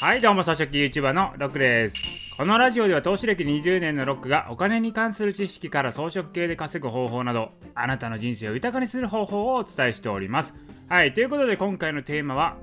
[0.00, 2.36] はいどうも、草食 YouTuber のロックです。
[2.36, 10.52] このラジオでは投資歴20年のロックがお金に関する知識から装飾系で稼ぐ方法など、あなたの人生を豊かにする方法をお伝えしております。
[10.88, 12.56] はい、ということで今回のテーマは、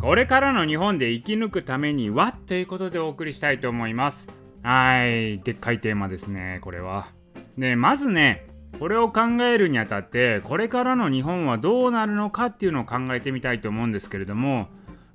[0.00, 4.26] これからの日本で生き抜くためにはということでお送りしたいと思います。
[4.62, 7.08] はい、でっかいテーマですね、これは。
[7.58, 8.46] で、まずね、
[8.78, 14.68] これを考えるにあたってこれからの日本はどうなるのかっていうのを考えてみたいと思うんですけれども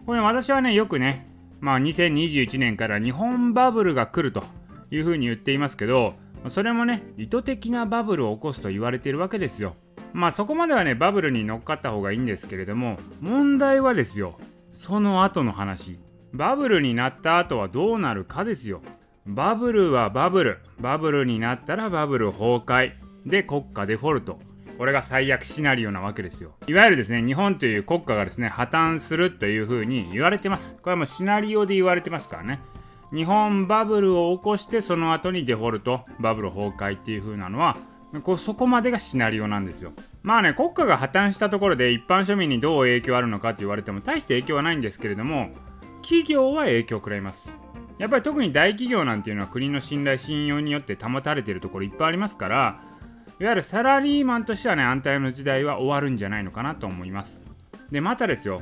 [0.05, 1.32] これ私はねよくね
[1.63, 4.43] まあ、2021年から日本バブルが来ると
[4.91, 6.13] いうふうに言っていますけど
[6.49, 9.77] それもね意図的なバブルを起こすと言われているわけですよ。
[10.11, 14.37] まあそこまではねバブルに乗っかった方がいいんですけれども問題はですよ
[14.73, 15.97] その後の話。
[16.33, 18.81] バブルになった後はどうなるかですよ。
[19.25, 20.59] バブルはバブル。
[20.81, 22.91] バブルになったらバブル崩壊。
[23.25, 24.37] で国家デフォルト。
[24.77, 26.53] これが最悪シナリオなわけですよ。
[26.67, 30.75] いわゆるですね、日本という国家がですね、破綻するというふうに言われてます。
[30.81, 32.59] これはもうシナリオで言われてますからね。
[33.13, 37.77] 日本バブルを起こしてその後にデフォルト、バブル崩壊っていう風なのは、
[38.23, 39.91] こそこまでがシナリオなんですよ。
[40.23, 45.49] まあね、国家が破綻したところで一般庶民にどう影響あるのかって言われても大して影響はないんですけれども、
[46.01, 47.57] 企業は影響を食らいます。
[47.99, 52.81] やっぱり特に大企業なんていうのは国の信頼信用によって保たれているところいっぱいありますから
[53.39, 57.39] いわゆるサラリーマンとしてはね、安泰の時代は終わるんじゃないのかなと思います。
[57.91, 58.61] で、またですよ、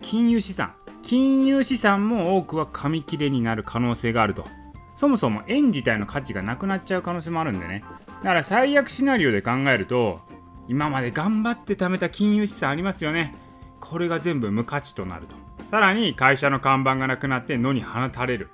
[0.00, 0.74] 金融資産。
[1.02, 4.46] 金融資産も多くは紙切れになる可能性があると。
[4.94, 7.82] そもそも円自体の価値がなくなっちゃう可能性もあるんでね。
[8.22, 10.20] だから最悪シナリオで考えると、
[10.68, 13.34] 今まで頑張って貯めた金融資産ありますよね。
[13.80, 15.34] これが全部無価値となると。
[15.70, 18.50] さらに会社の看板がなくなって野に放たれる。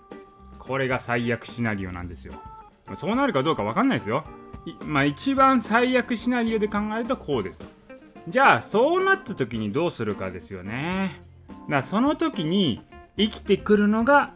[0.58, 2.34] これが最悪シナリオなんですよ。
[2.94, 4.24] そうなるかどうか分かんないですよ。
[4.84, 7.64] まあ一番最悪シナリオで考えるとこうです。
[8.28, 11.22] じゃあそうなった時にどうするかですよね。
[11.68, 12.82] だその時に
[13.16, 14.32] 生きてくるのが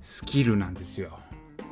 [0.00, 1.18] スキルなんですよ。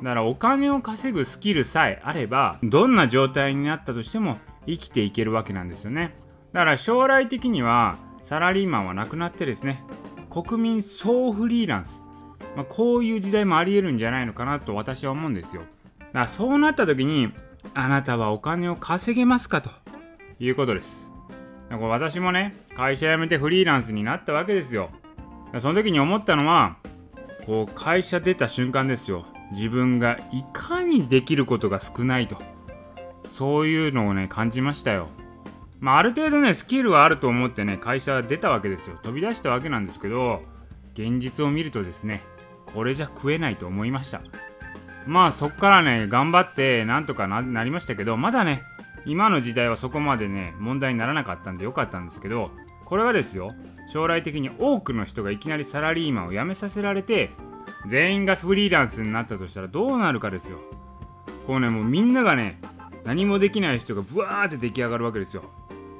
[0.01, 6.15] だからお金を稼ぐスキルさえあればどんな状態になったとしても生きていけるわけなんですよね。
[6.53, 9.83] だから将来的にはサラリーマンはなくなってですね
[10.29, 12.01] 国民総フリーランス、
[12.55, 15.63] まあ、こういう時代もありえるんじゃないのかなと私は思うんですよ。
[15.99, 17.31] だからそうなった時に
[17.73, 19.69] あなたはお金を稼げますかと
[20.39, 21.07] いうことです。
[21.69, 24.89] 私もね、会社辞めてフリーランスになったわけですよ。
[25.59, 26.77] その時に思ったのは、
[27.45, 29.25] こう会社出た瞬間ですよ。
[29.51, 32.37] 自分がいかにできることが少ないと。
[33.29, 35.07] そういうのをね、感じましたよ。
[35.79, 38.97] まあ、ある程度ね、スキルはあると思ってね、会社出たわけですよ。
[39.01, 40.43] 飛び出したわけなんですけど、
[40.93, 42.21] 現実を見るとですね、
[42.73, 44.21] これじゃ食えないと思いました。
[45.05, 48.63] まあそっからね頑張ってなんとかなりましたけどまだね
[49.05, 52.51] 今の時代はそこまでね問題にならなかったんでよかったんですけど
[52.85, 53.53] これはですよ
[53.91, 57.31] 将来的に多くの人がいきなりサラリーマンを辞めさせられて
[57.87, 60.59] 全員がフリーランスになったとしたらどうなるかですよ。
[61.47, 62.59] こうねもうみんながね
[63.03, 65.43] 何もできない人がブワーって出来上がるわけですよ。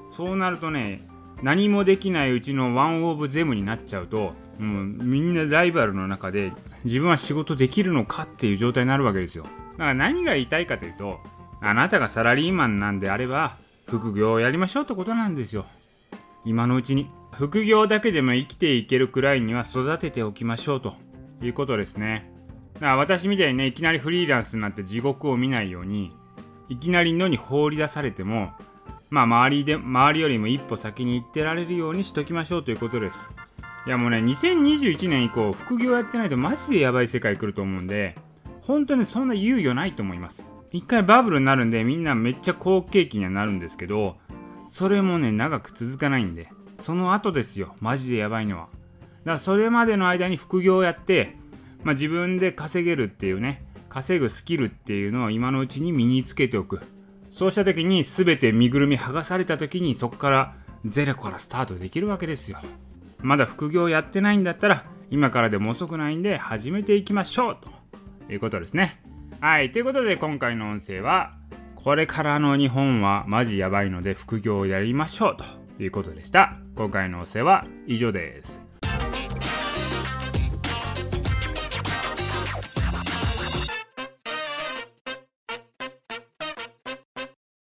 [0.09, 1.07] そうなるとね
[1.41, 9.43] 何もできないうちのワンオブゼムになっちゃうともうみんなライバルの中で自分は仕事できるのかっていう状態になるわけですよ。
[9.43, 11.19] だから何が言いたいかというと
[11.61, 15.65] あなたがサラリーマンなんであれば副業をやりましょうってことなんですよ。
[16.45, 17.09] 今のうちに。
[17.31, 20.95] 副業だけでも生きていけるくらいには育てておきましょうと
[21.41, 22.29] いうことですね。
[22.75, 26.11] だから私みたいにねいきなりフリーランスになって地獄を見ないように
[26.67, 28.51] いきなり野に放り出されても
[29.09, 33.17] まあ周りで周りよりも一歩先に行ってられるようにしときましょうということです。
[33.87, 38.15] いやもうね2021年以降副業やってないとマジでやばい世界来ると思うんで
[38.61, 40.43] 本当にそんな猶予ないと思います。
[40.71, 44.15] 一回バブルになるんでみんなめっちゃ好景気にはなるんですけど
[44.69, 46.49] それもね長く続かないんで
[46.79, 48.67] その後ですよマジでやばいのは。
[48.67, 51.35] だからそれまでの間に副業をやって、
[51.83, 56.81] まあ、自分で稼げるっていうね稼ぐスキルっていうのを今のうちに身につけておく。
[57.29, 60.55] そうした時に全て身ぐるみ剥がされた時にそこから
[60.85, 62.59] ゼロからスタートできるわけですよ。
[63.21, 67.81] まだ副業やってないんだったら今からでも遅くないんで始めていきましょうと。
[68.31, 69.01] いうことですね。
[69.39, 69.71] はい。
[69.71, 71.33] ということで今回の音声は
[71.75, 75.43] これからの日本はマジやばいので副業をやりましょうと
[75.83, 76.57] いうことでした。
[76.75, 78.70] 今回の音声は以上です。